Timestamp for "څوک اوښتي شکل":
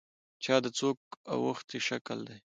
0.77-2.19